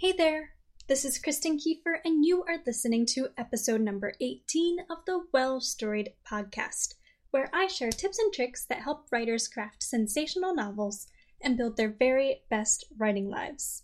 Hey 0.00 0.12
there, 0.12 0.52
this 0.88 1.04
is 1.04 1.18
Kristen 1.18 1.58
Kieffer, 1.58 1.98
and 2.06 2.24
you 2.24 2.42
are 2.44 2.62
listening 2.66 3.04
to 3.10 3.28
episode 3.36 3.82
number 3.82 4.14
18 4.18 4.78
of 4.88 5.04
the 5.04 5.26
Well 5.30 5.60
Storied 5.60 6.14
podcast, 6.26 6.94
where 7.32 7.50
I 7.52 7.66
share 7.66 7.90
tips 7.90 8.18
and 8.18 8.32
tricks 8.32 8.64
that 8.70 8.80
help 8.80 9.08
writers 9.12 9.46
craft 9.46 9.82
sensational 9.82 10.54
novels 10.54 11.06
and 11.42 11.58
build 11.58 11.76
their 11.76 11.90
very 11.90 12.40
best 12.48 12.86
writing 12.96 13.28
lives. 13.28 13.82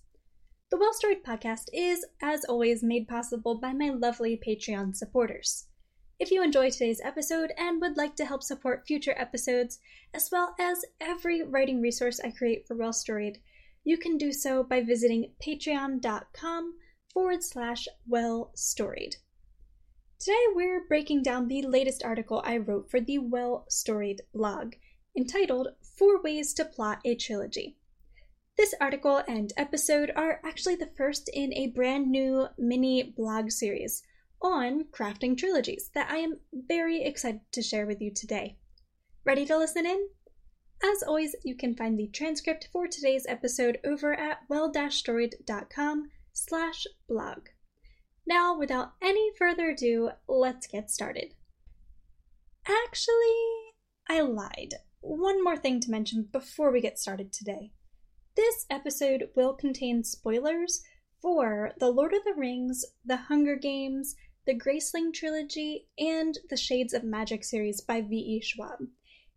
The 0.71 0.79
Well 0.79 0.95
Storied 0.95 1.23
podcast 1.23 1.65
is, 1.75 2.07
as 2.23 2.46
always, 2.46 2.83
made 2.83 3.09
possible 3.09 3.61
by 3.61 3.75
my 3.75 3.91
lovely 3.91 4.41
Patreon 4.43 4.96
supporters. 4.96 5.67
If 6.19 6.30
you 6.30 6.43
enjoy 6.43 6.71
today's 6.71 7.03
episode 7.05 7.53
and 7.59 7.79
would 7.83 7.98
like 7.98 8.17
to 8.17 8.25
help 8.25 8.43
support 8.43 8.87
future 8.87 9.14
episodes, 9.19 9.80
as 10.14 10.30
well 10.33 10.55
as 10.59 10.83
every 10.98 11.43
writing 11.43 11.83
resource 11.83 12.21
I 12.25 12.30
create 12.30 12.67
for 12.67 12.75
Well 12.75 12.95
Storied, 12.95 13.39
you 13.87 13.97
can 13.97 14.19
do 14.19 14.33
so 14.33 14.65
by 14.65 14.83
visiting 14.83 15.31
patreon.com 15.41 16.75
forward 17.15 17.43
slash 17.45 17.87
well 18.05 18.51
storied. 18.57 19.15
Today 20.19 20.45
we're 20.55 20.85
breaking 20.89 21.23
down 21.23 21.47
the 21.47 21.62
latest 21.62 22.03
article 22.03 22.43
I 22.45 22.57
wrote 22.57 22.91
for 22.91 23.01
the 23.01 23.19
Well 23.19 23.65
Storied 23.69 24.23
blog, 24.35 24.75
entitled 25.17 25.69
Four 25.97 26.21
Ways 26.21 26.53
to 26.55 26.65
Plot 26.65 26.99
a 27.05 27.15
Trilogy. 27.15 27.77
This 28.57 28.75
article 28.81 29.23
and 29.29 29.53
episode 29.57 30.11
are 30.17 30.41
actually 30.45 30.75
the 30.75 30.91
first 30.97 31.31
in 31.33 31.55
a 31.55 31.69
brand 31.69 32.11
new 32.11 32.48
mini 32.59 33.05
blog 33.05 33.53
series 33.53 34.03
on 34.43 34.87
crafting 34.91 35.39
trilogies 35.39 35.93
that 35.95 36.11
I 36.11 36.17
am 36.17 36.41
very 36.53 37.05
excited 37.05 37.43
to 37.53 37.62
share 37.62 37.87
with 37.87 38.01
you 38.01 38.11
today. 38.12 38.57
Ready 39.25 39.47
to 39.47 39.57
listen 39.57 39.87
in? 39.87 40.09
As 40.83 41.03
always, 41.03 41.35
you 41.43 41.57
can 41.57 41.75
find 41.75 41.98
the 41.98 42.09
transcript 42.09 42.69
for 42.73 42.87
today's 42.87 43.27
episode 43.29 43.79
over 43.84 44.12
at 44.15 44.41
well-storied.com 44.48 46.11
slash 46.33 46.87
blog. 47.09 47.48
Now, 48.27 48.59
without 48.59 48.92
any 49.03 49.31
further 49.39 49.70
ado, 49.70 50.11
let's 50.28 50.67
get 50.67 50.91
started. 50.91 51.34
Actually, 52.67 53.73
I 54.09 54.20
lied. 54.20 54.75
One 55.00 55.42
more 55.42 55.56
thing 55.56 55.81
to 55.81 55.91
mention 55.91 56.28
before 56.31 56.73
we 56.73 56.81
get 56.81 56.98
started 56.98 57.33
today. 57.33 57.72
This 58.37 58.67
episode 58.69 59.31
will 59.34 59.55
contain 59.55 60.05
spoilers 60.05 60.83
for 61.22 61.72
The 61.78 61.91
Lord 61.91 62.12
of 62.12 62.25
the 62.25 62.34
Rings, 62.37 62.84
The 63.05 63.17
Hunger 63.17 63.56
Games, 63.56 64.15
the 64.47 64.55
Graceling 64.55 65.12
trilogy, 65.12 65.89
and 65.98 66.37
the 66.50 66.56
Shades 66.56 66.93
of 66.93 67.03
Magic 67.03 67.45
series 67.45 67.81
by 67.81 68.00
V.E. 68.03 68.43
Schwab. 68.43 68.78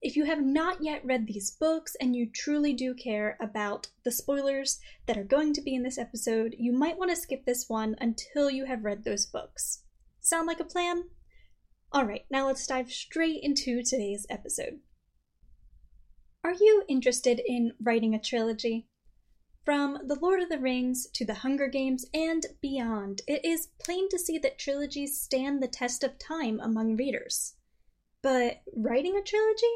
If 0.02 0.16
you 0.16 0.24
have 0.24 0.42
not 0.42 0.82
yet 0.82 1.06
read 1.06 1.28
these 1.28 1.52
books 1.52 1.96
and 2.00 2.16
you 2.16 2.26
truly 2.26 2.72
do 2.74 2.94
care 2.94 3.36
about 3.42 3.88
the 4.06 4.14
spoilers 4.14 4.80
that 5.08 5.18
are 5.18 5.26
going 5.26 5.54
to 5.54 5.62
be 5.62 5.76
in 5.76 5.84
this 5.84 5.98
episode, 5.98 6.56
you 6.58 6.72
might 6.72 6.98
want 6.98 7.12
to 7.12 7.18
skip 7.18 7.44
this 7.46 7.68
one 7.68 7.98
until 8.00 8.50
you 8.50 8.64
have 8.66 8.86
read 8.86 9.04
those 9.04 9.26
books. 9.26 9.84
Sound 10.22 10.48
like 10.48 10.62
a 10.62 10.64
plan? 10.64 11.04
Alright, 11.94 12.26
now 12.32 12.48
let's 12.48 12.66
dive 12.66 12.92
straight 12.92 13.44
into 13.44 13.84
today's 13.84 14.26
episode. 14.30 14.80
Are 16.46 16.54
you 16.54 16.84
interested 16.88 17.42
in 17.46 17.74
writing 17.84 18.16
a 18.16 18.22
trilogy? 18.22 18.88
From 19.66 20.00
The 20.08 20.16
Lord 20.16 20.42
of 20.42 20.48
the 20.48 20.60
Rings 20.60 21.08
to 21.14 21.26
The 21.26 21.34
Hunger 21.34 21.68
Games 21.68 22.06
and 22.14 22.46
beyond, 22.62 23.22
it 23.28 23.44
is 23.44 23.68
plain 23.80 24.08
to 24.10 24.18
see 24.18 24.38
that 24.38 24.58
trilogies 24.58 25.20
stand 25.20 25.62
the 25.62 25.68
test 25.68 26.06
of 26.06 26.18
time 26.18 26.62
among 26.62 26.96
readers. 26.96 27.56
But 28.22 28.62
writing 28.74 29.18
a 29.18 29.22
trilogy? 29.22 29.68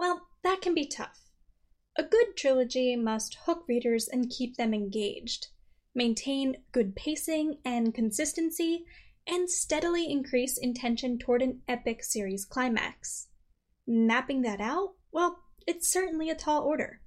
Well, 0.00 0.28
that 0.42 0.62
can 0.62 0.72
be 0.72 0.86
tough. 0.86 1.28
A 1.94 2.02
good 2.02 2.34
trilogy 2.34 2.96
must 2.96 3.36
hook 3.44 3.66
readers 3.68 4.08
and 4.08 4.30
keep 4.30 4.56
them 4.56 4.72
engaged, 4.72 5.48
maintain 5.94 6.62
good 6.72 6.96
pacing 6.96 7.58
and 7.66 7.92
consistency, 7.92 8.86
and 9.26 9.50
steadily 9.50 10.10
increase 10.10 10.56
intention 10.56 11.18
toward 11.18 11.42
an 11.42 11.60
epic 11.68 12.02
series 12.02 12.46
climax. 12.46 13.28
Mapping 13.86 14.40
that 14.40 14.58
out? 14.58 14.94
Well, 15.12 15.42
it's 15.66 15.92
certainly 15.92 16.30
a 16.30 16.34
tall 16.34 16.62
order. 16.62 17.02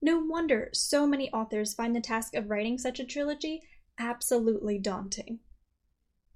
No 0.00 0.18
wonder 0.18 0.70
so 0.72 1.06
many 1.06 1.30
authors 1.32 1.74
find 1.74 1.94
the 1.94 2.00
task 2.00 2.34
of 2.34 2.48
writing 2.48 2.78
such 2.78 2.98
a 2.98 3.04
trilogy 3.04 3.60
absolutely 3.98 4.78
daunting. 4.78 5.40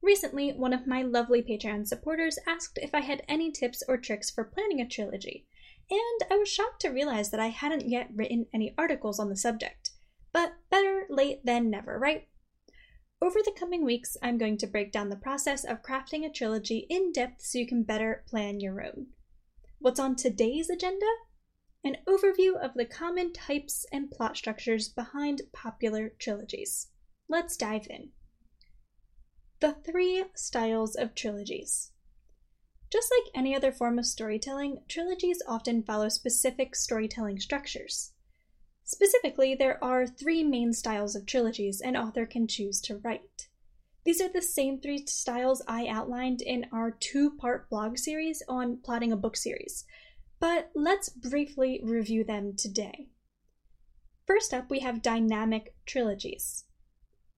Recently, 0.03 0.53
one 0.53 0.75
of 0.75 0.87
my 0.87 1.01
lovely 1.01 1.41
Patreon 1.41 1.87
supporters 1.87 2.39
asked 2.47 2.79
if 2.83 2.95
I 2.95 3.01
had 3.01 3.25
any 3.27 3.51
tips 3.51 3.83
or 3.89 3.97
tricks 3.97 4.31
for 4.31 4.45
planning 4.45 4.83
a 4.83 4.87
trilogy, 4.87 5.47
and 5.91 6.31
I 6.31 6.37
was 6.37 6.49
shocked 6.49 6.81
to 6.83 6.89
realize 6.89 7.31
that 7.31 7.41
I 7.41 7.49
hadn't 7.49 7.89
yet 7.89 8.11
written 8.15 8.47
any 8.53 8.75
articles 8.79 9.19
on 9.19 9.29
the 9.29 9.37
subject. 9.37 9.91
But 10.33 10.55
better 10.71 11.07
late 11.09 11.45
than 11.45 11.71
never, 11.71 11.99
right? 11.99 12.29
Over 13.23 13.39
the 13.45 13.55
coming 13.59 13.85
weeks, 13.85 14.17
I'm 14.23 14.37
going 14.37 14.59
to 14.59 14.67
break 14.67 14.93
down 14.93 15.09
the 15.09 15.17
process 15.17 15.65
of 15.65 15.83
crafting 15.83 16.27
a 16.27 16.31
trilogy 16.31 16.87
in 16.91 17.13
depth 17.13 17.43
so 17.43 17.59
you 17.59 17.67
can 17.67 17.83
better 17.83 18.25
plan 18.29 18.61
your 18.61 18.83
own. 18.85 19.07
What's 19.79 20.01
on 20.01 20.17
today's 20.17 20.69
agenda? 20.69 21.07
An 21.85 21.97
overview 22.07 22.57
of 22.57 22.75
the 22.75 22.87
common 22.87 23.33
types 23.33 23.87
and 23.93 24.11
plot 24.11 24.37
structures 24.37 24.89
behind 24.89 25.43
popular 25.53 26.13
trilogies. 26.19 26.89
Let's 27.29 27.57
dive 27.57 27.87
in. 27.89 28.11
The 29.61 29.73
three 29.73 30.25
styles 30.35 30.95
of 30.95 31.15
trilogies. 31.15 31.93
Just 32.95 33.11
like 33.11 33.33
any 33.35 33.57
other 33.57 33.73
form 33.73 33.99
of 33.99 34.07
storytelling, 34.07 34.79
trilogies 34.87 35.43
often 35.49 35.83
follow 35.83 36.09
specific 36.09 36.77
storytelling 36.77 37.41
structures. 37.41 38.13
Specifically, 38.85 39.57
there 39.57 39.83
are 39.83 40.07
three 40.07 40.45
main 40.45 40.73
styles 40.73 41.17
of 41.17 41.27
trilogies 41.27 41.81
an 41.81 41.97
author 41.97 42.25
can 42.25 42.47
choose 42.47 42.81
to 42.83 42.99
write. 42.99 43.49
These 44.05 44.21
are 44.21 44.29
the 44.29 44.41
same 44.41 44.81
three 44.81 45.05
styles 45.07 45.61
I 45.67 45.89
outlined 45.89 46.41
in 46.41 46.67
our 46.71 46.93
two 46.93 47.33
part 47.33 47.69
blog 47.69 47.99
series 47.99 48.45
on 48.49 48.77
plotting 48.77 49.11
a 49.11 49.17
book 49.17 49.37
series, 49.37 49.85
but 50.39 50.71
let's 50.77 51.09
briefly 51.09 51.81
review 51.83 52.23
them 52.23 52.55
today. 52.57 53.09
First 54.25 54.55
up, 54.55 54.71
we 54.71 54.79
have 54.81 55.03
dynamic 55.03 55.75
trilogies. 55.85 56.67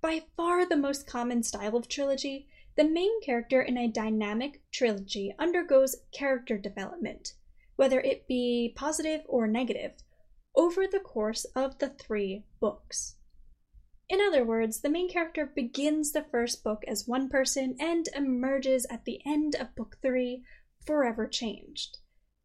By 0.03 0.25
far 0.37 0.67
the 0.67 0.77
most 0.77 1.07
common 1.07 1.43
style 1.43 1.77
of 1.77 1.89
trilogy, 1.89 2.47
the 2.77 2.85
main 2.85 3.21
character 3.23 3.63
in 3.63 3.79
a 3.79 3.89
dynamic 3.89 4.61
trilogy 4.71 5.35
undergoes 5.39 5.97
character 6.13 6.59
development, 6.59 7.33
whether 7.77 8.01
it 8.01 8.29
be 8.29 8.73
positive 8.77 9.23
or 9.27 9.47
negative, 9.47 9.93
over 10.55 10.87
the 10.87 11.01
course 11.01 11.45
of 11.55 11.79
the 11.79 11.89
three 11.89 12.45
books. 12.61 13.17
In 14.09 14.21
other 14.21 14.45
words, 14.45 14.81
the 14.81 14.91
main 14.91 15.09
character 15.09 15.47
begins 15.47 16.13
the 16.13 16.27
first 16.31 16.63
book 16.63 16.85
as 16.87 17.09
one 17.09 17.29
person 17.29 17.77
and 17.81 18.09
emerges 18.15 18.87
at 18.89 19.05
the 19.05 19.21
end 19.27 19.57
of 19.57 19.75
book 19.75 19.97
three 20.01 20.45
forever 20.87 21.27
changed. 21.27 21.99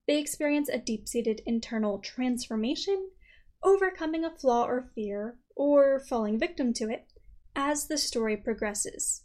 They 0.07 0.17
experience 0.17 0.69
a 0.69 0.79
deep 0.79 1.07
seated 1.07 1.41
internal 1.45 1.99
transformation, 1.99 3.11
overcoming 3.63 4.25
a 4.25 4.31
flaw 4.31 4.65
or 4.65 4.89
fear, 4.95 5.37
or 5.55 5.99
falling 5.99 6.39
victim 6.39 6.73
to 6.73 6.89
it, 6.89 7.05
as 7.55 7.87
the 7.87 7.97
story 7.97 8.35
progresses. 8.35 9.23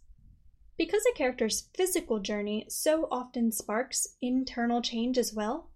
Because 0.77 1.05
a 1.07 1.17
character's 1.17 1.69
physical 1.75 2.19
journey 2.21 2.67
so 2.69 3.09
often 3.11 3.51
sparks 3.51 4.17
internal 4.21 4.83
change 4.83 5.17
as 5.17 5.33
well, 5.33 5.71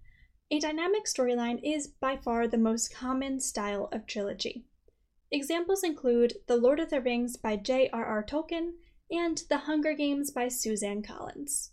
a 0.51 0.59
dynamic 0.59 1.05
storyline 1.05 1.61
is 1.63 1.87
by 1.87 2.17
far 2.17 2.47
the 2.47 2.59
most 2.59 2.93
common 2.93 3.41
style 3.41 3.89
of 3.93 4.07
trilogy. 4.07 4.67
Examples 5.31 5.85
include 5.85 6.35
The 6.49 6.57
Lord 6.57 6.81
of 6.81 6.91
the 6.91 7.01
Rings 7.01 7.37
by 7.37 7.57
J.R.R. 7.57 8.25
Tolkien 8.25 8.73
and 9.11 9.43
The 9.49 9.59
Hunger 9.59 9.95
Games 9.95 10.31
by 10.31 10.49
Suzanne 10.49 11.03
Collins. 11.03 11.71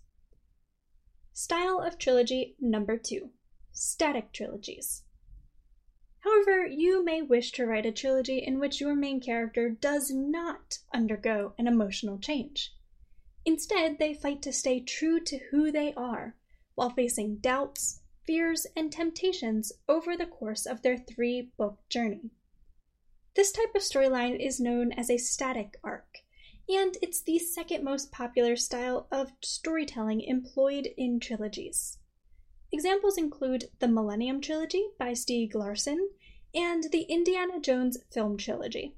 Style 1.33 1.79
of 1.79 1.97
trilogy 1.97 2.55
number 2.59 2.97
two 2.97 3.31
static 3.71 4.31
trilogies. 4.31 5.03
However, 6.19 6.65
you 6.65 7.03
may 7.03 7.21
wish 7.21 7.51
to 7.53 7.65
write 7.65 7.85
a 7.85 7.91
trilogy 7.91 8.39
in 8.39 8.59
which 8.59 8.79
your 8.79 8.95
main 8.95 9.19
character 9.19 9.69
does 9.69 10.11
not 10.11 10.79
undergo 10.93 11.53
an 11.57 11.67
emotional 11.67 12.17
change. 12.19 12.73
Instead, 13.47 13.97
they 13.97 14.13
fight 14.13 14.41
to 14.41 14.51
stay 14.51 14.81
true 14.81 15.21
to 15.21 15.39
who 15.51 15.71
they 15.71 15.93
are, 15.93 16.35
while 16.75 16.89
facing 16.89 17.37
doubts, 17.37 18.01
fears, 18.25 18.67
and 18.75 18.91
temptations 18.91 19.71
over 19.87 20.17
the 20.17 20.25
course 20.25 20.65
of 20.65 20.81
their 20.81 20.97
three 20.97 21.49
book 21.57 21.79
journey. 21.87 22.29
This 23.35 23.53
type 23.53 23.73
of 23.73 23.81
storyline 23.81 24.37
is 24.37 24.59
known 24.59 24.91
as 24.91 25.09
a 25.09 25.17
static 25.17 25.77
arc, 25.81 26.23
and 26.67 26.97
it's 27.01 27.21
the 27.21 27.39
second 27.39 27.85
most 27.85 28.11
popular 28.11 28.57
style 28.57 29.07
of 29.13 29.31
storytelling 29.41 30.19
employed 30.19 30.89
in 30.97 31.17
trilogies. 31.17 31.99
Examples 32.73 33.17
include 33.17 33.69
the 33.79 33.87
Millennium 33.87 34.41
Trilogy 34.41 34.89
by 34.99 35.13
Stieg 35.13 35.55
Larsson 35.55 36.09
and 36.53 36.91
the 36.91 37.03
Indiana 37.03 37.61
Jones 37.61 37.97
film 38.11 38.35
trilogy. 38.35 38.97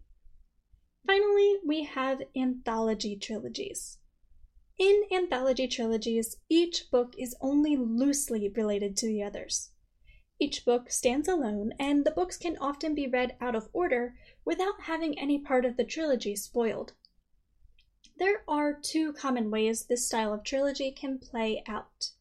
Finally, 1.05 1.57
we 1.63 1.83
have 1.83 2.23
anthology 2.35 3.15
trilogies. 3.15 3.98
In 4.79 5.03
anthology 5.11 5.67
trilogies, 5.67 6.37
each 6.47 6.89
book 6.89 7.13
is 7.17 7.35
only 7.41 7.75
loosely 7.75 8.47
related 8.47 8.95
to 8.97 9.07
the 9.07 9.21
others. 9.21 9.71
Each 10.39 10.63
book 10.63 10.89
stands 10.89 11.27
alone, 11.27 11.73
and 11.77 12.05
the 12.05 12.11
books 12.11 12.37
can 12.37 12.57
often 12.59 12.95
be 12.95 13.05
read 13.05 13.35
out 13.41 13.55
of 13.55 13.67
order 13.73 14.15
without 14.45 14.83
having 14.83 15.19
any 15.19 15.37
part 15.37 15.65
of 15.65 15.75
the 15.75 15.83
trilogy 15.83 16.33
spoiled. 16.33 16.93
There 18.15 18.45
are 18.47 18.73
two 18.73 19.11
common 19.11 19.51
ways 19.51 19.83
this 19.83 20.07
style 20.07 20.33
of 20.33 20.45
trilogy 20.45 20.91
can 20.91 21.19
play 21.19 21.61
out. 21.67 22.11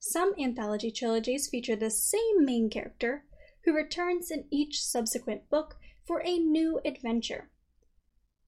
Some 0.00 0.34
anthology 0.36 0.90
trilogies 0.90 1.48
feature 1.48 1.76
the 1.76 1.90
same 1.90 2.44
main 2.44 2.70
character, 2.70 3.24
who 3.64 3.72
returns 3.72 4.32
in 4.32 4.46
each 4.50 4.82
subsequent 4.82 5.48
book 5.48 5.76
for 6.04 6.20
a 6.26 6.38
new 6.38 6.80
adventure. 6.84 7.50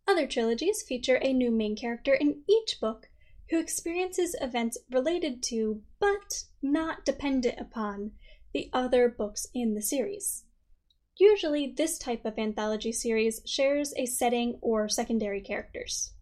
Other 0.08 0.26
trilogies 0.26 0.82
feature 0.82 1.20
a 1.22 1.32
new 1.32 1.52
main 1.52 1.76
character 1.76 2.12
in 2.12 2.42
each 2.48 2.80
book 2.80 3.08
who 3.50 3.58
experiences 3.58 4.36
events 4.40 4.78
related 4.90 5.42
to, 5.44 5.82
but 5.98 6.44
not 6.62 7.04
dependent 7.04 7.58
upon, 7.58 8.12
the 8.52 8.70
other 8.72 9.08
books 9.08 9.46
in 9.54 9.74
the 9.74 9.82
series. 9.82 10.44
Usually, 11.18 11.72
this 11.76 11.98
type 11.98 12.24
of 12.24 12.38
anthology 12.38 12.92
series 12.92 13.40
shares 13.44 13.92
a 13.96 14.06
setting 14.06 14.58
or 14.60 14.88
secondary 14.88 15.40
characters. 15.40 16.12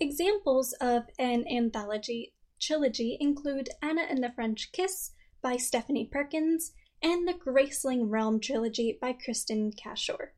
Examples 0.00 0.72
of 0.80 1.04
an 1.18 1.44
anthology 1.48 2.34
trilogy 2.60 3.16
include 3.20 3.70
Anna 3.82 4.02
and 4.02 4.22
the 4.22 4.32
French 4.32 4.70
Kiss 4.72 5.10
by 5.42 5.56
Stephanie 5.56 6.08
Perkins 6.10 6.72
and 7.02 7.26
the 7.26 7.34
Graceling 7.34 8.08
Realm 8.08 8.40
trilogy 8.40 8.96
by 9.00 9.12
Kristin 9.12 9.76
Cashore. 9.76 10.34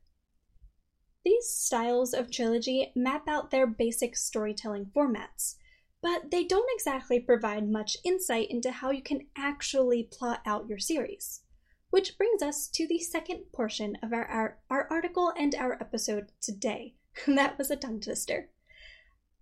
These 1.23 1.53
styles 1.53 2.13
of 2.13 2.31
trilogy 2.31 2.91
map 2.95 3.27
out 3.27 3.51
their 3.51 3.67
basic 3.67 4.15
storytelling 4.15 4.91
formats, 4.95 5.55
but 6.01 6.31
they 6.31 6.43
don't 6.43 6.69
exactly 6.73 7.19
provide 7.19 7.69
much 7.69 7.97
insight 8.03 8.49
into 8.49 8.71
how 8.71 8.91
you 8.91 9.03
can 9.03 9.27
actually 9.37 10.03
plot 10.03 10.41
out 10.45 10.67
your 10.67 10.79
series. 10.79 11.41
Which 11.91 12.17
brings 12.17 12.41
us 12.41 12.67
to 12.69 12.87
the 12.87 12.99
second 12.99 13.43
portion 13.53 13.97
of 14.01 14.13
our, 14.13 14.25
our, 14.25 14.57
our 14.69 14.87
article 14.89 15.31
and 15.37 15.53
our 15.55 15.73
episode 15.73 16.31
today. 16.41 16.95
that 17.27 17.57
was 17.57 17.69
a 17.69 17.75
tongue 17.75 17.99
twister. 17.99 18.49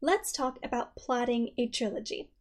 Let's 0.02 0.32
talk 0.32 0.58
about 0.64 0.96
plotting 0.96 1.52
a 1.58 1.68
trilogy. 1.68 2.32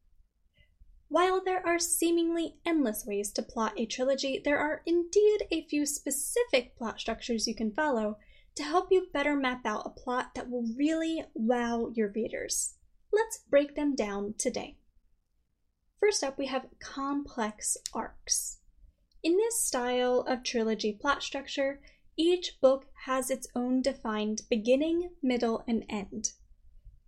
While 1.09 1.43
there 1.43 1.67
are 1.67 1.79
seemingly 1.79 2.57
endless 2.67 3.05
ways 3.07 3.33
to 3.33 3.43
plot 3.43 3.73
a 3.77 3.87
trilogy, 3.87 4.41
there 4.45 4.59
are 4.59 4.83
indeed 4.85 5.43
a 5.51 5.67
few 5.67 5.87
specific 5.87 6.77
plot 6.77 7.01
structures 7.01 7.47
you 7.47 7.55
can 7.55 7.73
follow 7.73 8.19
to 8.57 8.63
help 8.63 8.89
you 8.91 9.09
better 9.13 9.35
map 9.35 9.65
out 9.65 9.87
a 9.87 9.91
plot 9.91 10.35
that 10.35 10.51
will 10.51 10.67
really 10.77 11.25
wow 11.35 11.91
your 11.95 12.11
readers. 12.11 12.75
Let's 13.13 13.39
break 13.49 13.75
them 13.75 13.95
down 13.95 14.35
today. 14.39 14.77
First 16.01 16.23
up, 16.23 16.39
we 16.39 16.47
have 16.47 16.67
complex 16.79 17.77
arcs. 17.93 18.59
In 19.23 19.37
this 19.37 19.63
style 19.63 20.21
of 20.21 20.43
trilogy 20.43 20.93
plot 20.93 21.23
structure, 21.23 21.81
each 22.17 22.61
book 22.61 22.87
has 23.05 23.31
its 23.31 23.49
own 23.55 23.83
defined 23.83 24.43
beginning, 24.49 25.11
middle, 25.23 25.65
and 25.67 25.85
end. 25.89 26.33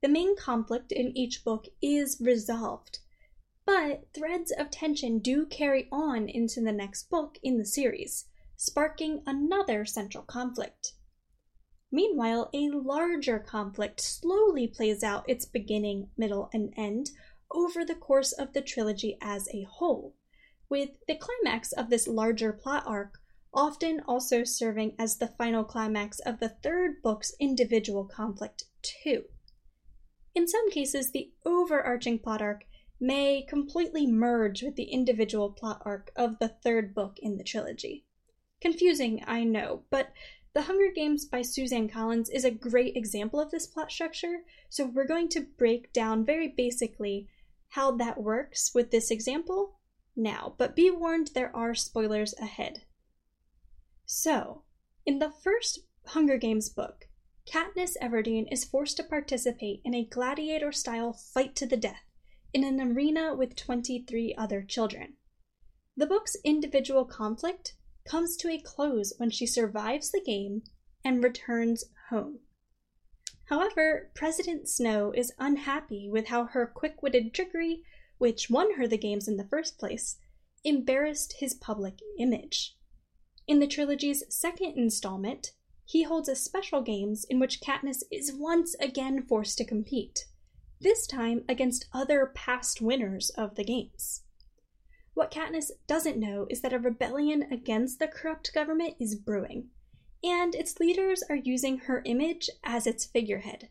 The 0.02 0.08
main 0.08 0.37
conflict 0.37 0.93
in 0.93 1.17
each 1.17 1.44
book 1.44 1.67
is 1.82 2.20
resolved, 2.20 3.00
but 3.67 4.08
threads 4.14 4.50
of 4.50 4.70
tension 4.70 5.19
do 5.19 5.46
carry 5.46 5.88
on 5.93 6.29
into 6.29 6.61
the 6.61 6.73
next 6.73 7.11
book 7.11 7.38
in 7.43 7.58
the 7.58 7.67
series, 7.67 8.26
sparking 8.56 9.23
another 9.26 9.85
central 9.85 10.25
conflict. 10.25 10.94
Meanwhile, 11.93 12.51
a 12.55 12.69
larger 12.69 13.39
conflict 13.39 14.01
slowly 14.01 14.69
plays 14.69 15.03
out 15.03 15.29
its 15.29 15.45
beginning, 15.45 16.11
middle, 16.17 16.49
and 16.53 16.73
end 16.77 17.11
over 17.53 17.85
the 17.85 17.97
course 17.97 18.33
of 18.33 18.53
the 18.53 18.63
trilogy 18.63 19.19
as 19.21 19.49
a 19.53 19.67
whole, 19.69 20.15
with 20.69 20.91
the 21.09 21.17
climax 21.17 21.73
of 21.73 21.91
this 21.91 22.07
larger 22.07 22.53
plot 22.53 22.85
arc 22.87 23.19
often 23.53 24.01
also 24.07 24.45
serving 24.45 24.95
as 24.99 25.19
the 25.19 25.27
final 25.27 25.65
climax 25.65 26.21
of 26.21 26.39
the 26.39 26.49
third 26.49 27.03
book's 27.03 27.35
individual 27.41 28.05
conflict, 28.05 28.65
too. 28.83 29.25
In 30.35 30.47
some 30.47 30.71
cases, 30.71 31.11
the 31.11 31.33
overarching 31.45 32.21
plot 32.21 32.41
arc 32.41 32.63
may 33.01 33.43
completely 33.43 34.07
merge 34.07 34.63
with 34.63 34.77
the 34.77 34.85
individual 34.85 35.51
plot 35.51 35.83
arc 35.85 36.13
of 36.15 36.39
the 36.39 36.49
third 36.49 36.95
book 36.95 37.19
in 37.21 37.37
the 37.37 37.45
trilogy. 37.45 38.05
Confusing, 38.61 39.25
I 39.27 39.43
know, 39.43 39.85
but 39.91 40.13
the 40.52 40.62
Hunger 40.62 40.91
Games 40.93 41.25
by 41.25 41.43
Suzanne 41.43 41.88
Collins 41.88 42.29
is 42.29 42.44
a 42.44 42.50
great 42.50 42.97
example 42.97 43.41
of 43.41 43.50
this 43.50 43.67
plot 43.67 43.93
structure, 43.93 44.41
so 44.69 44.85
we're 44.85 45.06
going 45.06 45.29
to 45.29 45.47
break 45.56 45.93
down 45.93 46.25
very 46.25 46.49
basically 46.49 47.29
how 47.69 47.93
that 47.93 48.20
works 48.20 48.73
with 48.75 48.91
this 48.91 49.11
example 49.11 49.79
now, 50.17 50.55
but 50.58 50.75
be 50.75 50.91
warned 50.91 51.31
there 51.35 51.55
are 51.55 51.75
spoilers 51.75 52.35
ahead. 52.41 52.82
So, 54.05 54.64
in 55.06 55.20
the 55.20 55.31
first 55.31 55.81
Hunger 56.06 56.37
Games 56.37 56.69
book, 56.69 57.06
Katniss 57.46 57.96
Everdeen 58.03 58.46
is 58.50 58.64
forced 58.64 58.96
to 58.96 59.05
participate 59.05 59.81
in 59.85 59.94
a 59.94 60.05
gladiator 60.05 60.73
style 60.73 61.12
fight 61.12 61.55
to 61.56 61.67
the 61.67 61.76
death 61.76 62.03
in 62.53 62.64
an 62.64 62.81
arena 62.81 63.35
with 63.37 63.55
23 63.55 64.35
other 64.37 64.62
children. 64.62 65.14
The 65.96 66.06
book's 66.06 66.37
individual 66.44 67.05
conflict 67.05 67.75
comes 68.11 68.37
to 68.37 68.51
a 68.51 68.59
close 68.59 69.12
when 69.19 69.31
she 69.31 69.47
survives 69.47 70.11
the 70.11 70.21
game 70.21 70.62
and 71.05 71.23
returns 71.23 71.85
home. 72.09 72.41
However, 73.45 74.11
President 74.15 74.69
Snow 74.69 75.12
is 75.12 75.33
unhappy 75.39 76.09
with 76.11 76.27
how 76.27 76.47
her 76.47 76.67
quick 76.67 77.03
witted 77.03 77.33
trickery, 77.33 77.85
which 78.19 78.51
won 78.51 78.75
her 78.75 78.89
the 78.89 78.99
games 78.99 79.29
in 79.29 79.37
the 79.37 79.47
first 79.47 79.79
place, 79.79 80.17
embarrassed 80.65 81.37
his 81.39 81.55
public 81.55 82.01
image. 82.19 82.77
In 83.47 83.61
the 83.61 83.69
trilogy's 83.69 84.25
second 84.29 84.75
installment, 84.77 85.53
he 85.85 86.03
holds 86.03 86.29
a 86.29 86.35
special 86.35 86.83
games 86.83 87.25
in 87.31 87.39
which 87.39 87.61
Katniss 87.61 88.03
is 88.11 88.33
once 88.33 88.75
again 88.81 89.23
forced 89.23 89.56
to 89.59 89.65
compete, 89.65 90.27
this 90.81 91.06
time 91.06 91.45
against 91.49 91.87
other 91.93 92.33
past 92.35 92.81
winners 92.81 93.31
of 93.31 93.55
the 93.55 93.65
games. 93.65 94.23
What 95.20 95.31
Katniss 95.31 95.70
doesn't 95.87 96.17
know 96.17 96.46
is 96.49 96.62
that 96.62 96.72
a 96.72 96.78
rebellion 96.78 97.43
against 97.52 97.99
the 97.99 98.08
corrupt 98.08 98.55
government 98.55 98.94
is 98.99 99.14
brewing, 99.14 99.69
and 100.25 100.55
its 100.55 100.81
leaders 100.81 101.22
are 101.28 101.37
using 101.37 101.81
her 101.81 102.00
image 102.06 102.49
as 102.64 102.87
its 102.87 103.05
figurehead. 103.05 103.69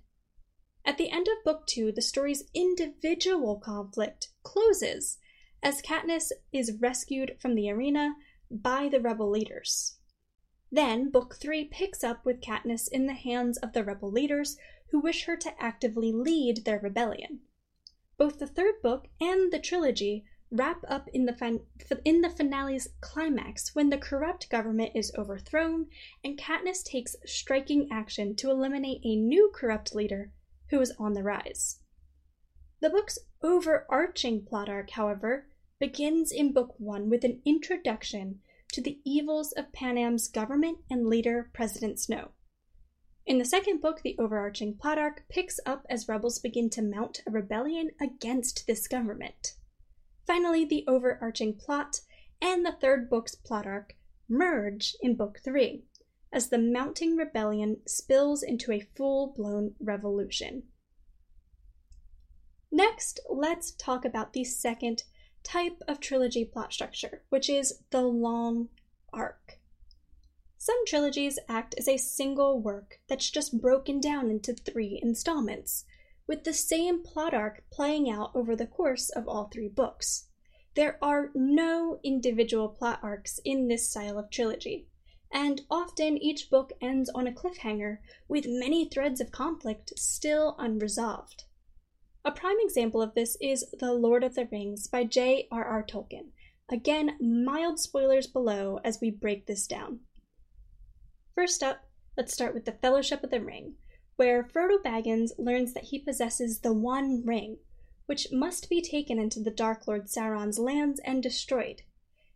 At 0.85 0.99
the 0.99 1.09
end 1.09 1.27
of 1.27 1.43
Book 1.43 1.65
2, 1.65 1.91
the 1.91 2.03
story's 2.03 2.43
individual 2.53 3.55
conflict 3.55 4.27
closes 4.43 5.17
as 5.63 5.81
Katniss 5.81 6.31
is 6.53 6.77
rescued 6.79 7.35
from 7.39 7.55
the 7.55 7.71
arena 7.71 8.13
by 8.51 8.87
the 8.87 9.01
rebel 9.01 9.31
leaders. 9.31 9.97
Then, 10.71 11.09
Book 11.09 11.37
3 11.41 11.63
picks 11.63 12.03
up 12.03 12.25
with 12.25 12.41
Katniss 12.41 12.87
in 12.87 13.07
the 13.07 13.13
hands 13.13 13.57
of 13.57 13.73
the 13.73 13.83
rebel 13.83 14.11
leaders 14.11 14.56
who 14.91 14.99
wish 14.99 15.25
her 15.25 15.35
to 15.37 15.59
actively 15.59 16.11
lead 16.11 16.63
their 16.65 16.79
rebellion. 16.79 17.39
Both 18.18 18.37
the 18.37 18.45
third 18.45 18.83
book 18.83 19.07
and 19.19 19.51
the 19.51 19.57
trilogy 19.57 20.25
wrap 20.51 20.83
up 20.87 21.07
in 21.13 21.25
the, 21.25 21.33
fin- 21.33 21.61
in 22.03 22.21
the 22.21 22.29
finale's 22.29 22.87
climax 23.01 23.75
when 23.75 23.89
the 23.89 23.97
corrupt 23.97 24.49
government 24.49 24.91
is 24.95 25.11
overthrown 25.18 25.87
and 26.23 26.39
Katniss 26.39 26.83
takes 26.83 27.15
striking 27.25 27.87
action 27.91 28.35
to 28.37 28.49
eliminate 28.49 29.01
a 29.03 29.15
new 29.15 29.51
corrupt 29.53 29.94
leader 29.94 30.31
who 30.69 30.79
is 30.81 30.94
on 30.97 31.13
the 31.13 31.23
rise. 31.23 31.79
The 32.81 32.89
book's 32.89 33.19
overarching 33.44 34.45
plot 34.45 34.69
arc, 34.69 34.91
however, 34.91 35.47
begins 35.79 36.31
in 36.31 36.53
Book 36.53 36.75
1 36.77 37.09
with 37.09 37.23
an 37.23 37.41
introduction 37.45 38.39
to 38.71 38.81
the 38.81 38.99
evils 39.03 39.51
of 39.51 39.71
Panem's 39.73 40.27
government 40.27 40.79
and 40.89 41.07
leader, 41.07 41.49
President 41.53 41.99
Snow. 41.99 42.29
In 43.25 43.37
the 43.37 43.45
second 43.45 43.81
book, 43.81 44.01
the 44.01 44.15
overarching 44.18 44.75
plot 44.75 44.97
arc 44.97 45.23
picks 45.29 45.59
up 45.65 45.85
as 45.89 46.07
rebels 46.07 46.39
begin 46.39 46.69
to 46.71 46.81
mount 46.81 47.21
a 47.27 47.31
rebellion 47.31 47.91
against 48.01 48.65
this 48.65 48.87
government. 48.87 49.53
Finally, 50.30 50.64
the 50.64 50.83
overarching 50.88 51.56
plot 51.56 52.02
and 52.40 52.64
the 52.64 52.71
third 52.80 53.09
book's 53.09 53.33
plot 53.33 53.66
arc 53.66 53.95
merge 54.28 54.95
in 55.02 55.16
Book 55.16 55.40
3 55.44 55.81
as 56.31 56.50
the 56.50 56.59
mounting 56.59 57.16
rebellion 57.16 57.78
spills 57.88 58.44
into 58.44 58.71
a 58.71 58.88
full 58.95 59.33
blown 59.36 59.74
revolution. 59.80 60.62
Next, 62.71 63.19
let's 63.28 63.71
talk 63.71 64.06
about 64.06 64.33
the 64.33 64.44
second 64.44 65.02
type 65.42 65.81
of 65.88 66.00
trilogy 66.00 66.45
plot 66.45 66.74
structure, 66.74 67.24
which 67.30 67.50
is 67.50 67.81
the 67.90 68.04
long 68.04 68.69
arc. 69.12 69.57
Some 70.59 70.86
trilogies 70.86 71.40
act 71.50 71.74
as 71.80 71.88
a 71.88 71.98
single 71.98 72.62
work 72.62 73.00
that's 73.07 73.31
just 73.31 73.59
broken 73.59 74.00
down 74.00 74.30
into 74.30 74.54
three 74.54 75.00
installments, 75.02 75.86
with 76.30 76.44
the 76.44 76.54
same 76.54 77.02
plot 77.02 77.33
arc 77.33 77.64
playing 77.71 78.07
out 78.07 78.30
over 78.36 78.56
the 78.56 78.68
course 78.68 79.09
of 79.09 79.28
all 79.28 79.45
three 79.45 79.68
books. 79.68 80.30
There 80.76 81.04
are 81.04 81.31
no 81.33 82.00
individual 82.04 82.69
plot 82.69 83.00
arcs 83.02 83.40
in 83.44 83.68
this 83.68 83.90
style 83.90 84.19
of 84.19 84.30
trilogy, 84.30 84.88
and 85.33 85.62
often 85.71 86.19
each 86.19 86.52
book 86.52 86.71
ends 86.80 87.09
on 87.09 87.26
a 87.26 87.31
cliffhanger 87.31 87.98
with 88.28 88.45
many 88.48 88.88
threads 88.88 89.19
of 89.19 89.31
conflict 89.31 89.92
still 89.98 90.56
unresolved. 90.59 91.45
A 92.24 92.31
prime 92.31 92.57
example 92.59 93.02
of 93.02 93.16
this 93.16 93.36
is 93.42 93.66
The 93.80 93.92
Lord 93.92 94.24
of 94.24 94.36
the 94.36 94.48
Rings 94.52 94.88
by 94.88 95.06
J.R.R. 95.06 95.83
Tolkien, 95.83 96.30
Again, 96.71 97.18
mild 97.19 97.80
spoilers 97.80 98.28
below 98.28 98.80
as 98.83 99.00
we 99.02 99.09
break 99.09 99.48
this 99.48 99.66
down. 99.66 100.02
First 101.33 101.64
up, 101.64 101.90
let's 102.16 102.31
start 102.31 102.54
with 102.54 102.66
the 102.66 102.74
Fellowship 102.74 103.24
of 103.24 103.31
the 103.31 103.42
Ring, 103.42 103.78
where 104.19 104.44
Frodo 104.44 104.78
Baggins 104.83 105.31
learns 105.38 105.73
that 105.73 105.85
he 105.85 105.97
possesses 105.97 106.59
the 106.59 106.73
One 106.73 107.23
Ring, 107.26 107.59
which 108.06 108.33
must 108.33 108.69
be 108.69 108.81
taken 108.81 109.18
into 109.18 109.40
the 109.40 109.49
Dark 109.49 109.88
Lord 109.88 110.07
Sauron's 110.09 110.59
lands 110.59 110.99
and 111.06 111.23
destroyed. 111.23 111.83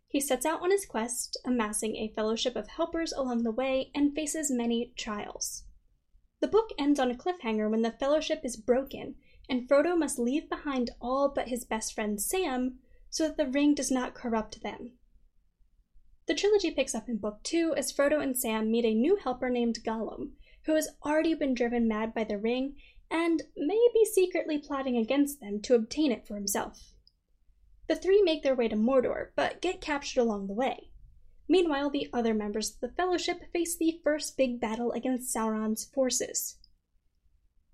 He 0.08 0.18
sets 0.18 0.46
out 0.46 0.62
on 0.62 0.70
his 0.70 0.86
quest, 0.86 1.38
amassing 1.44 1.96
a 1.96 2.12
fellowship 2.16 2.56
of 2.56 2.68
helpers 2.68 3.12
along 3.12 3.42
the 3.42 3.50
way, 3.50 3.90
and 3.94 4.14
faces 4.14 4.50
many 4.50 4.94
trials. 4.96 5.64
The 6.40 6.48
book 6.48 6.70
ends 6.78 6.98
on 6.98 7.10
a 7.10 7.14
cliffhanger 7.14 7.70
when 7.70 7.82
the 7.82 7.90
fellowship 7.90 8.40
is 8.44 8.56
broken, 8.56 9.16
and 9.46 9.68
Frodo 9.68 9.94
must 9.94 10.18
leave 10.18 10.48
behind 10.48 10.88
all 11.02 11.28
but 11.28 11.48
his 11.48 11.66
best 11.66 11.92
friend 11.92 12.18
Sam 12.18 12.78
so 13.10 13.28
that 13.28 13.36
the 13.36 13.46
ring 13.46 13.74
does 13.74 13.90
not 13.90 14.14
corrupt 14.14 14.62
them. 14.62 14.92
The 16.28 16.34
trilogy 16.34 16.70
picks 16.70 16.94
up 16.94 17.10
in 17.10 17.18
Book 17.18 17.42
2 17.42 17.74
as 17.76 17.92
Frodo 17.92 18.22
and 18.22 18.38
Sam 18.38 18.70
meet 18.70 18.86
a 18.86 18.94
new 18.94 19.16
helper 19.16 19.50
named 19.50 19.80
Gollum, 19.84 20.30
who 20.66 20.74
has 20.74 20.88
already 21.04 21.34
been 21.34 21.54
driven 21.54 21.86
mad 21.86 22.14
by 22.14 22.24
the 22.24 22.38
ring 22.38 22.76
and 23.10 23.42
may 23.56 23.88
be 23.92 24.04
secretly 24.04 24.58
plotting 24.58 24.96
against 24.96 25.40
them 25.40 25.60
to 25.60 25.74
obtain 25.74 26.10
it 26.10 26.26
for 26.26 26.34
himself. 26.34 26.94
The 27.86 27.96
three 27.96 28.22
make 28.22 28.42
their 28.42 28.54
way 28.54 28.68
to 28.68 28.76
Mordor, 28.76 29.30
but 29.36 29.60
get 29.60 29.80
captured 29.80 30.20
along 30.20 30.46
the 30.46 30.54
way. 30.54 30.90
Meanwhile, 31.46 31.90
the 31.90 32.08
other 32.12 32.32
members 32.32 32.70
of 32.70 32.80
the 32.80 32.94
Fellowship 32.96 33.52
face 33.52 33.76
the 33.76 34.00
first 34.02 34.36
big 34.36 34.58
battle 34.58 34.92
against 34.92 35.34
Sauron's 35.34 35.84
forces. 35.84 36.56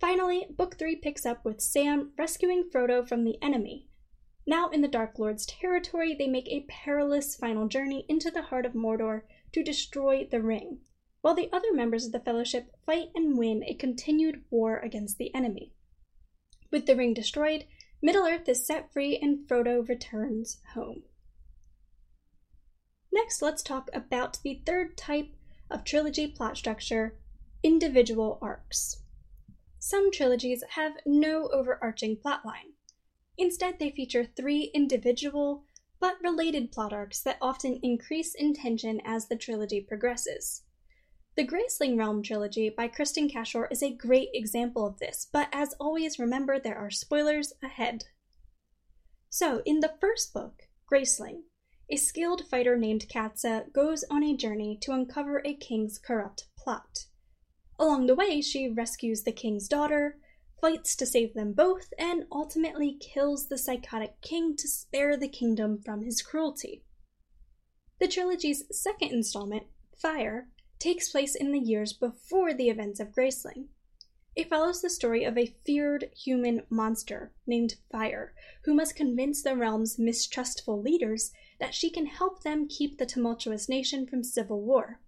Finally, 0.01 0.47
Book 0.51 0.77
3 0.77 0.97
picks 0.97 1.25
up 1.25 1.45
with 1.45 1.61
Sam 1.61 2.13
rescuing 2.19 2.69
Frodo 2.69 3.07
from 3.07 3.23
the 3.23 3.41
enemy. 3.41 3.87
Now 4.47 4.69
in 4.71 4.81
the 4.81 4.89
Dark 4.89 5.19
Lord's 5.19 5.47
territory, 5.47 6.15
they 6.15 6.27
make 6.27 6.49
a 6.49 6.67
perilous 6.69 7.37
final 7.37 7.69
journey 7.69 8.05
into 8.09 8.31
the 8.31 8.43
heart 8.43 8.67
of 8.67 8.73
Mordor 8.73 9.23
to 9.53 9.63
destroy 9.63 10.27
the 10.29 10.43
ring, 10.43 10.81
while 11.21 11.35
the 11.35 11.51
other 11.53 11.73
members 11.73 12.07
of 12.07 12.13
the 12.13 12.21
Fellowship 12.21 12.75
fight 12.87 13.09
and 13.15 13.37
win 13.37 13.63
a 13.65 13.75
continued 13.75 14.43
war 14.51 14.79
against 14.79 15.19
the 15.19 15.35
enemy. 15.35 15.73
With 16.71 16.87
the 16.87 16.97
ring 16.97 17.15
destroyed, 17.15 17.67
Middle 18.03 18.27
Earth 18.27 18.49
is 18.49 18.67
set 18.67 18.93
free 18.93 19.19
and 19.21 19.47
Frodo 19.47 19.87
returns 19.87 20.59
home. 20.75 21.03
Next, 23.13 23.43
let's 23.43 23.63
talk 23.63 23.91
about 23.93 24.39
the 24.43 24.63
third 24.65 24.97
type 24.97 25.35
of 25.71 25.85
trilogy 25.85 26.27
plot 26.27 26.57
structure 26.57 27.19
individual 27.63 28.39
arcs. 28.41 29.03
Some 29.79 30.11
trilogies 30.11 30.63
have 30.71 30.93
no 31.05 31.49
overarching 31.49 32.17
plotline. 32.17 32.75
Instead, 33.37 33.79
they 33.79 33.91
feature 33.91 34.25
three 34.25 34.71
individual 34.75 35.65
but 35.99 36.17
related 36.23 36.73
plot 36.73 36.93
arcs 36.93 37.21
that 37.21 37.37
often 37.43 37.79
increase 37.83 38.35
in 38.35 38.55
tension 38.55 39.01
as 39.05 39.29
the 39.29 39.37
trilogy 39.37 39.81
progresses. 39.81 40.63
The 41.41 41.47
Graceling 41.47 41.97
Realm 41.97 42.23
trilogy 42.23 42.69
by 42.69 42.87
Kristin 42.87 43.33
Cashore 43.33 43.69
is 43.71 43.83
a 43.83 43.95
great 43.95 44.29
example 44.35 44.87
of 44.87 44.99
this, 44.99 45.27
but 45.33 45.49
as 45.53 45.75
always, 45.81 46.19
remember 46.19 46.59
there 46.59 46.77
are 46.77 46.91
spoilers 46.91 47.55
ahead. 47.63 48.05
So, 49.31 49.63
in 49.65 49.81
the 49.81 49.95
first 50.03 50.35
book, 50.35 50.65
Graceling, 50.85 51.45
a 51.89 51.97
skilled 51.97 52.47
fighter 52.51 52.77
named 52.77 53.07
Katsa 53.09 53.73
goes 53.73 54.05
on 54.11 54.23
a 54.23 54.37
journey 54.37 54.77
to 54.83 54.93
uncover 54.93 55.41
a 55.43 55.55
king's 55.55 55.99
corrupt 55.99 56.45
plot. 56.59 57.07
Along 57.79 58.05
the 58.05 58.15
way, 58.15 58.43
she 58.43 58.69
rescues 58.69 59.23
the 59.23 59.33
king's 59.33 59.67
daughter, 59.67 60.19
fights 60.61 60.95
to 60.97 61.07
save 61.07 61.33
them 61.33 61.55
both, 61.55 61.95
and 61.99 62.27
ultimately 62.31 62.99
kills 63.01 63.49
the 63.49 63.57
psychotic 63.57 64.21
king 64.21 64.57
to 64.59 64.69
spare 64.69 65.17
the 65.17 65.27
kingdom 65.27 65.81
from 65.83 66.03
his 66.03 66.21
cruelty. 66.21 66.85
The 67.99 68.09
trilogy's 68.09 68.65
second 68.71 69.13
installment, 69.13 69.69
Fire, 69.97 70.49
takes 70.81 71.11
place 71.11 71.37
in 71.37 71.53
the 71.53 71.61
years 71.61 71.93
before 71.93 72.53
the 72.53 72.69
events 72.69 72.99
of 72.99 73.13
Graceling. 73.13 73.69
It 74.35 74.49
follows 74.49 74.81
the 74.81 74.91
story 74.91 75.25
of 75.25 75.37
a 75.37 75.55
feared 75.65 76.11
human 76.17 76.63
monster 76.71 77.33
named 77.47 77.75
Fire, 77.93 78.35
who 78.65 78.75
must 78.75 78.97
convince 78.97 79.43
the 79.43 79.57
realm's 79.57 79.99
mistrustful 79.99 80.81
leaders 80.81 81.33
that 81.59 81.75
she 81.75 81.91
can 81.91 82.07
help 82.07 82.43
them 82.43 82.67
keep 82.67 82.99
the 82.99 83.07
tumultuous 83.07 83.69
nation 83.69 84.07
from 84.07 84.25
civil 84.25 84.63
war. 84.63 85.01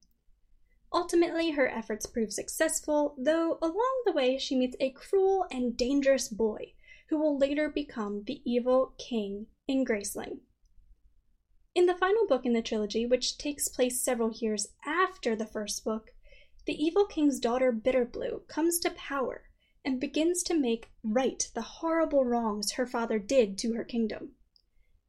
Ultimately, 0.92 1.52
her 1.52 1.68
efforts 1.68 2.04
prove 2.04 2.32
successful, 2.32 3.14
though 3.16 3.58
along 3.62 4.02
the 4.04 4.12
way 4.12 4.36
she 4.36 4.56
meets 4.56 4.76
a 4.78 4.90
cruel 4.90 5.46
and 5.50 5.76
dangerous 5.76 6.28
boy 6.28 6.74
who 7.08 7.18
will 7.18 7.38
later 7.38 7.68
become 7.68 8.24
the 8.26 8.42
evil 8.44 8.94
king 8.98 9.46
in 9.66 9.84
Graceling. 9.84 10.40
In 11.74 11.86
the 11.86 11.94
final 11.94 12.26
book 12.26 12.44
in 12.44 12.52
the 12.52 12.60
trilogy, 12.60 13.06
which 13.06 13.38
takes 13.38 13.66
place 13.66 14.02
several 14.02 14.30
years 14.30 14.66
after 14.84 15.34
the 15.34 15.46
first 15.46 15.82
book, 15.84 16.10
the 16.66 16.74
evil 16.74 17.06
king's 17.06 17.40
daughter 17.40 17.72
Bitterblue 17.72 18.46
comes 18.46 18.78
to 18.80 18.90
power 18.90 19.48
and 19.82 19.98
begins 19.98 20.42
to 20.42 20.54
make 20.54 20.90
right 21.02 21.50
the 21.54 21.62
horrible 21.62 22.26
wrongs 22.26 22.72
her 22.72 22.86
father 22.86 23.18
did 23.18 23.56
to 23.58 23.72
her 23.72 23.84
kingdom. 23.84 24.32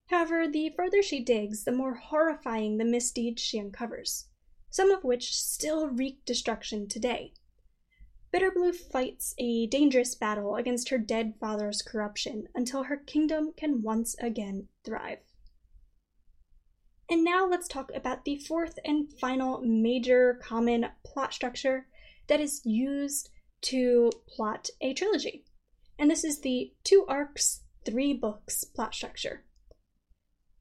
However, 0.08 0.48
the 0.48 0.70
further 0.70 1.04
she 1.04 1.20
digs, 1.20 1.66
the 1.66 1.74
more 1.74 1.96
horrifying 1.96 2.78
the 2.78 2.86
misdeeds 2.86 3.42
she 3.42 3.60
uncovers, 3.60 4.30
some 4.70 4.90
of 4.90 5.04
which 5.04 5.36
still 5.36 5.90
wreak 5.90 6.24
destruction 6.24 6.88
today. 6.88 7.34
Bitterblue 8.34 8.74
fights 8.74 9.36
a 9.38 9.68
dangerous 9.68 10.16
battle 10.16 10.56
against 10.56 10.90
her 10.90 10.98
dead 10.98 11.36
father's 11.42 11.82
corruption 11.82 12.48
until 12.56 12.84
her 12.84 12.98
kingdom 12.98 13.52
can 13.52 13.82
once 13.82 14.16
again 14.20 14.70
thrive. 14.86 15.20
And 17.10 17.24
now 17.24 17.46
let's 17.46 17.68
talk 17.68 17.92
about 17.94 18.26
the 18.26 18.38
fourth 18.38 18.80
and 18.86 19.12
final 19.20 19.62
major 19.62 20.40
common 20.42 20.88
plot 21.06 21.34
structure 21.34 21.88
that 22.28 22.40
is 22.40 22.62
used 22.66 23.30
to 23.62 24.12
plot 24.28 24.70
a 24.82 24.94
trilogy. 24.94 25.46
And 26.00 26.10
this 26.10 26.24
is 26.24 26.42
the 26.42 26.74
two 26.84 27.06
arcs, 27.08 27.62
three 27.86 28.14
books 28.14 28.64
plot 28.64 28.96
structure. 28.96 29.44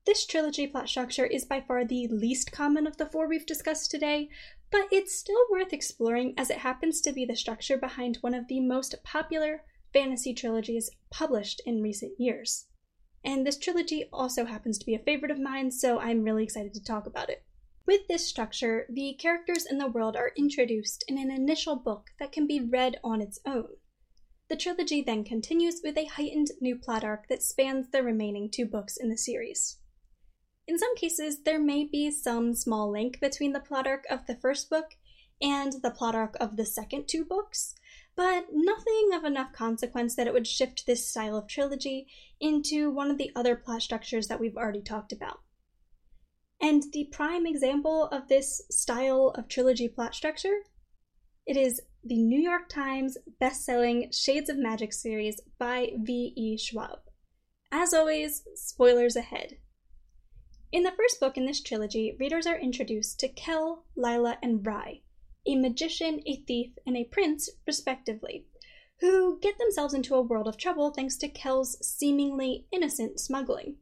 This 0.04 0.26
trilogy 0.26 0.66
plot 0.66 0.88
structure 0.88 1.24
is 1.24 1.44
by 1.44 1.60
far 1.60 1.84
the 1.84 2.08
least 2.08 2.50
common 2.50 2.88
of 2.88 2.96
the 2.96 3.06
four 3.06 3.28
we've 3.28 3.46
discussed 3.46 3.90
today, 3.90 4.28
but 4.70 4.88
it's 4.90 5.16
still 5.16 5.44
worth 5.50 5.72
exploring 5.72 6.34
as 6.36 6.50
it 6.50 6.58
happens 6.58 7.00
to 7.02 7.12
be 7.12 7.24
the 7.24 7.36
structure 7.36 7.78
behind 7.78 8.16
one 8.16 8.34
of 8.34 8.48
the 8.48 8.60
most 8.60 8.96
popular 9.04 9.62
fantasy 9.92 10.34
trilogies 10.34 10.90
published 11.10 11.62
in 11.64 11.82
recent 11.82 12.18
years. 12.18 12.66
And 13.24 13.46
this 13.46 13.58
trilogy 13.58 14.08
also 14.12 14.44
happens 14.44 14.78
to 14.78 14.86
be 14.86 14.94
a 14.94 14.98
favorite 14.98 15.30
of 15.30 15.38
mine, 15.38 15.70
so 15.70 15.98
I'm 15.98 16.24
really 16.24 16.44
excited 16.44 16.74
to 16.74 16.82
talk 16.82 17.06
about 17.06 17.30
it. 17.30 17.44
With 17.86 18.06
this 18.08 18.26
structure, 18.26 18.86
the 18.88 19.14
characters 19.18 19.66
in 19.66 19.78
the 19.78 19.88
world 19.88 20.16
are 20.16 20.32
introduced 20.36 21.04
in 21.08 21.18
an 21.18 21.30
initial 21.30 21.76
book 21.76 22.10
that 22.18 22.32
can 22.32 22.46
be 22.46 22.60
read 22.60 22.98
on 23.02 23.20
its 23.20 23.40
own. 23.44 23.68
The 24.48 24.56
trilogy 24.56 25.02
then 25.02 25.24
continues 25.24 25.80
with 25.82 25.96
a 25.96 26.04
heightened 26.04 26.48
new 26.60 26.76
plot 26.76 27.04
arc 27.04 27.28
that 27.28 27.42
spans 27.42 27.90
the 27.90 28.02
remaining 28.02 28.50
two 28.50 28.66
books 28.66 28.96
in 28.96 29.08
the 29.08 29.16
series. 29.16 29.78
In 30.68 30.78
some 30.78 30.94
cases, 30.94 31.42
there 31.42 31.58
may 31.58 31.84
be 31.84 32.10
some 32.10 32.54
small 32.54 32.90
link 32.90 33.18
between 33.20 33.52
the 33.52 33.60
plot 33.60 33.86
arc 33.86 34.04
of 34.10 34.26
the 34.26 34.36
first 34.36 34.70
book 34.70 34.90
and 35.40 35.74
the 35.82 35.90
plot 35.90 36.14
arc 36.14 36.36
of 36.40 36.56
the 36.56 36.64
second 36.64 37.08
two 37.08 37.24
books, 37.24 37.74
but 38.14 38.46
nothing 38.52 39.10
of 39.14 39.24
enough 39.24 39.52
consequence 39.52 40.14
that 40.14 40.26
it 40.26 40.32
would 40.32 40.46
shift 40.46 40.86
this 40.86 41.08
style 41.08 41.36
of 41.36 41.46
trilogy 41.46 42.06
into 42.40 42.90
one 42.90 43.10
of 43.10 43.18
the 43.18 43.30
other 43.34 43.56
plot 43.56 43.82
structures 43.82 44.28
that 44.28 44.40
we've 44.40 44.56
already 44.56 44.82
talked 44.82 45.12
about. 45.12 45.40
And 46.60 46.84
the 46.92 47.08
prime 47.10 47.46
example 47.46 48.04
of 48.06 48.28
this 48.28 48.62
style 48.70 49.32
of 49.34 49.48
trilogy 49.48 49.88
plot 49.88 50.14
structure, 50.14 50.60
it 51.46 51.56
is 51.56 51.80
the 52.04 52.22
New 52.22 52.40
York 52.40 52.68
Times 52.68 53.16
best-selling 53.40 54.10
Shades 54.12 54.48
of 54.48 54.58
Magic 54.58 54.92
series 54.92 55.40
by 55.58 55.90
V.E. 55.96 56.58
Schwab. 56.58 57.00
As 57.72 57.94
always, 57.94 58.42
spoilers 58.54 59.16
ahead. 59.16 59.56
In 60.70 60.84
the 60.84 60.92
first 60.92 61.18
book 61.20 61.36
in 61.36 61.46
this 61.46 61.60
trilogy, 61.60 62.16
readers 62.18 62.46
are 62.46 62.58
introduced 62.58 63.18
to 63.20 63.28
Kell, 63.28 63.84
Lila, 63.96 64.38
and 64.42 64.64
Rhy, 64.64 65.02
a 65.46 65.56
magician, 65.56 66.22
a 66.26 66.36
thief, 66.46 66.72
and 66.86 66.96
a 66.96 67.04
prince, 67.04 67.48
respectively, 67.66 68.46
who 69.00 69.38
get 69.40 69.58
themselves 69.58 69.94
into 69.94 70.14
a 70.14 70.22
world 70.22 70.46
of 70.46 70.56
trouble 70.56 70.90
thanks 70.90 71.16
to 71.16 71.28
Kell's 71.28 71.76
seemingly 71.84 72.66
innocent 72.70 73.18
smuggling. 73.18 73.76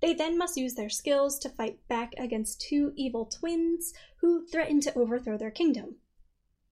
They 0.00 0.12
then 0.12 0.36
must 0.36 0.56
use 0.56 0.74
their 0.74 0.90
skills 0.90 1.38
to 1.38 1.48
fight 1.48 1.78
back 1.88 2.14
against 2.18 2.60
two 2.60 2.92
evil 2.96 3.26
twins 3.26 3.92
who 4.20 4.46
threaten 4.46 4.80
to 4.80 4.98
overthrow 4.98 5.38
their 5.38 5.50
kingdom. 5.50 5.96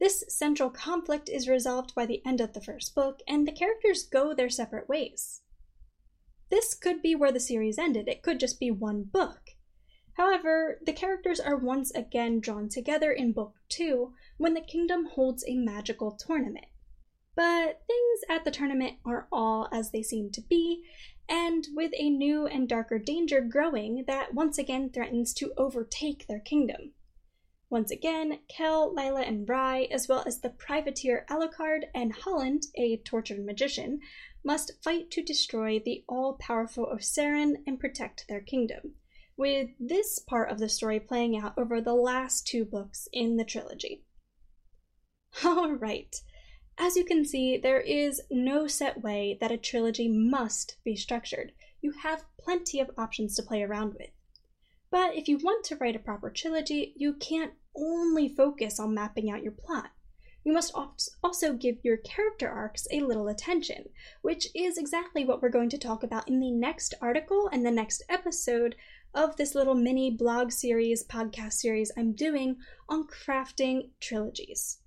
This 0.01 0.25
central 0.29 0.69
conflict 0.69 1.29
is 1.29 1.49
resolved 1.49 1.95
by 1.95 2.07
the 2.07 2.21
end 2.27 2.41
of 2.41 2.53
the 2.53 2.61
first 2.61 2.95
book, 2.95 3.21
and 3.29 3.47
the 3.47 3.53
characters 3.53 4.03
go 4.03 4.35
their 4.35 4.51
separate 4.51 4.89
ways. 4.89 5.43
This 6.51 6.75
could 6.75 7.01
be 7.01 7.15
where 7.15 7.33
the 7.33 7.41
series 7.41 7.79
ended, 7.79 8.09
it 8.09 8.23
could 8.23 8.41
just 8.41 8.59
be 8.59 8.71
one 8.71 9.05
book. 9.05 9.51
However, 10.15 10.79
the 10.85 10.93
characters 10.93 11.41
are 11.41 11.57
once 11.57 11.91
again 11.93 12.41
drawn 12.41 12.69
together 12.69 13.13
in 13.13 13.33
Book 13.33 13.55
2 13.71 14.13
when 14.37 14.55
the 14.55 14.61
kingdom 14.61 15.07
holds 15.07 15.45
a 15.47 15.57
magical 15.57 16.13
tournament. 16.13 16.67
But 17.35 17.83
things 17.87 18.21
at 18.29 18.45
the 18.45 18.51
tournament 18.51 18.99
aren't 19.07 19.29
all 19.33 19.69
as 19.73 19.91
they 19.91 20.03
seem 20.03 20.31
to 20.33 20.43
be, 20.43 20.85
and 21.29 21.67
with 21.75 21.93
a 21.97 22.11
new 22.11 22.47
and 22.47 22.69
darker 22.69 22.99
danger 22.99 23.41
growing 23.41 24.05
that 24.07 24.35
once 24.35 24.59
again 24.59 24.91
threatens 24.91 25.33
to 25.35 25.55
overtake 25.57 26.27
their 26.27 26.41
kingdom. 26.41 26.93
Once 27.71 27.91
again, 27.91 28.41
Kell, 28.49 28.93
Lila, 28.93 29.23
and 29.23 29.49
Rhy, 29.49 29.85
as 29.85 30.07
well 30.07 30.23
as 30.27 30.41
the 30.41 30.51
privateer 30.51 31.25
Alucard 31.31 31.85
and 31.95 32.13
Holland, 32.13 32.65
a 32.75 32.99
tortured 32.99 33.47
magician, 33.47 34.01
must 34.45 34.73
fight 34.85 35.11
to 35.13 35.23
destroy 35.23 35.79
the 35.79 36.05
all 36.07 36.35
powerful 36.35 36.85
Osaron 36.85 37.63
and 37.67 37.81
protect 37.81 38.29
their 38.29 38.43
kingdom, 38.43 38.97
with 39.43 39.71
this 39.81 40.21
part 40.21 40.53
of 40.53 40.61
the 40.61 40.69
story 40.69 41.01
playing 41.01 41.37
out 41.37 41.53
over 41.59 41.81
the 41.81 41.95
last 41.95 42.47
two 42.47 42.65
books 42.65 43.09
in 43.13 43.37
the 43.37 43.45
trilogy. 43.45 44.05
Alright, 45.45 46.15
as 46.79 46.95
you 46.95 47.05
can 47.05 47.25
see, 47.25 47.57
there 47.57 47.81
is 47.81 48.23
no 48.31 48.69
set 48.69 49.03
way 49.03 49.37
that 49.41 49.51
a 49.51 49.57
trilogy 49.59 50.07
must 50.07 50.77
be 50.85 50.95
structured. 50.95 51.51
You 51.81 51.91
have 52.05 52.25
plenty 52.39 52.79
of 52.79 52.93
options 52.97 53.35
to 53.35 53.43
play 53.43 53.65
around 53.65 53.95
with. 53.95 54.11
But 54.93 55.17
if 55.17 55.27
you 55.27 55.39
want 55.39 55.65
to 55.65 55.77
write 55.77 55.97
a 55.97 55.99
proper 55.99 56.31
trilogy, 56.31 56.93
you 56.95 57.15
can't 57.15 57.55
only 57.75 58.29
focus 58.29 58.79
on 58.79 58.95
mapping 58.95 59.29
out 59.29 59.43
your 59.43 59.51
plot. 59.51 59.91
You 60.45 60.53
must 60.53 60.73
also 61.23 61.53
give 61.53 61.85
your 61.85 61.97
character 61.97 62.49
arcs 62.49 62.87
a 62.91 63.01
little 63.01 63.29
attention, 63.29 63.89
which 64.23 64.49
is 64.55 64.77
exactly 64.77 65.25
what 65.25 65.41
we're 65.41 65.49
going 65.49 65.71
to 65.71 65.79
talk 65.79 66.03
about 66.05 66.29
in 66.29 66.39
the 66.39 66.51
next 66.51 66.95
article 67.01 67.49
and 67.53 67.65
the 67.65 67.71
next 67.71 68.03
episode 68.09 68.75
of 69.15 69.37
this 69.37 69.55
little 69.55 69.75
mini 69.75 70.11
blog 70.11 70.51
series, 70.51 71.05
podcast 71.05 71.55
series 71.55 71.93
I'm 71.97 72.13
doing 72.13 72.57
on 72.89 73.07
crafting 73.07 73.91
trilogies. 74.01 74.79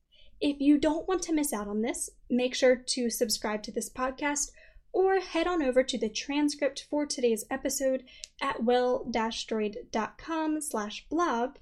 If 0.42 0.60
you 0.60 0.78
don't 0.78 1.08
want 1.08 1.22
to 1.24 1.34
miss 1.34 1.54
out 1.54 1.68
on 1.68 1.82
this, 1.82 2.10
make 2.30 2.56
sure 2.56 2.76
to 2.76 3.10
subscribe 3.10 3.64
to 3.64 3.72
this 3.72 3.90
podcast 3.90 4.52
or 4.92 5.20
head 5.20 5.48
on 5.48 5.62
over 5.62 5.84
to 5.84 5.98
the 5.98 6.10
transcript 6.10 6.88
for 6.90 7.06
today's 7.06 7.46
episode 7.52 8.04
at 8.42 8.64
well-storied.com 8.64 10.62
slash 10.62 11.06
blog. 11.10 11.58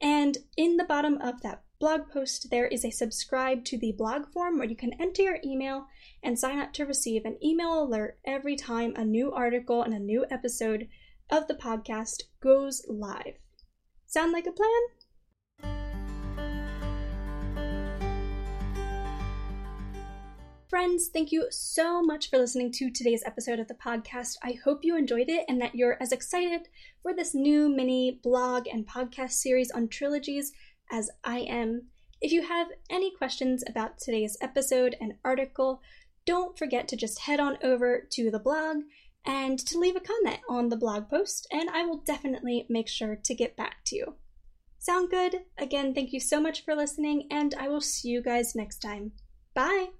And 0.00 0.38
in 0.56 0.76
the 0.76 0.84
bottom 0.84 1.18
of 1.18 1.42
that 1.42 1.62
blog 1.78 2.10
post, 2.12 2.50
there 2.50 2.66
is 2.66 2.84
a 2.84 2.90
subscribe 2.90 3.64
to 3.64 3.78
the 3.78 3.92
blog 3.92 4.32
form 4.32 4.58
where 4.58 4.68
you 4.68 4.76
can 4.76 4.92
enter 5.00 5.22
your 5.22 5.38
email 5.44 5.86
and 6.22 6.38
sign 6.38 6.58
up 6.58 6.72
to 6.74 6.84
receive 6.84 7.24
an 7.24 7.38
email 7.42 7.82
alert 7.82 8.18
every 8.24 8.56
time 8.56 8.94
a 8.96 9.04
new 9.04 9.32
article 9.32 9.82
and 9.82 9.94
a 9.94 9.98
new 9.98 10.24
episode 10.30 10.88
of 11.32 11.48
the 11.48 11.54
podcast 11.54 12.24
goes 12.42 12.84
live. 12.86 13.38
Sound 14.06 14.32
like 14.32 14.46
a 14.46 14.52
plan? 14.52 14.68
Friends, 20.68 21.08
thank 21.08 21.32
you 21.32 21.46
so 21.50 22.02
much 22.02 22.28
for 22.28 22.36
listening 22.36 22.70
to 22.72 22.90
today's 22.90 23.22
episode 23.24 23.58
of 23.58 23.68
the 23.68 23.74
podcast. 23.74 24.36
I 24.42 24.58
hope 24.62 24.80
you 24.84 24.94
enjoyed 24.94 25.30
it 25.30 25.46
and 25.48 25.58
that 25.62 25.74
you're 25.74 25.96
as 26.02 26.12
excited 26.12 26.68
for 27.02 27.14
this 27.14 27.34
new 27.34 27.74
mini 27.74 28.20
blog 28.22 28.66
and 28.66 28.86
podcast 28.86 29.32
series 29.32 29.70
on 29.70 29.88
trilogies 29.88 30.52
as 30.90 31.10
I 31.24 31.38
am. 31.38 31.84
If 32.20 32.30
you 32.30 32.42
have 32.42 32.68
any 32.90 33.10
questions 33.16 33.64
about 33.66 33.98
today's 33.98 34.36
episode 34.42 34.96
and 35.00 35.14
article, 35.24 35.80
don't 36.26 36.58
forget 36.58 36.88
to 36.88 36.96
just 36.96 37.20
head 37.20 37.40
on 37.40 37.56
over 37.62 38.06
to 38.10 38.30
the 38.30 38.38
blog 38.38 38.82
and 39.24 39.58
to 39.58 39.78
leave 39.78 39.96
a 39.96 40.00
comment 40.00 40.40
on 40.48 40.68
the 40.68 40.76
blog 40.76 41.08
post, 41.08 41.46
and 41.50 41.70
I 41.70 41.84
will 41.84 41.98
definitely 41.98 42.66
make 42.68 42.88
sure 42.88 43.16
to 43.16 43.34
get 43.34 43.56
back 43.56 43.84
to 43.86 43.96
you. 43.96 44.14
Sound 44.78 45.10
good? 45.10 45.42
Again, 45.58 45.94
thank 45.94 46.12
you 46.12 46.20
so 46.20 46.40
much 46.40 46.64
for 46.64 46.74
listening, 46.74 47.28
and 47.30 47.54
I 47.54 47.68
will 47.68 47.80
see 47.80 48.08
you 48.08 48.20
guys 48.20 48.54
next 48.54 48.78
time. 48.78 49.12
Bye! 49.54 49.90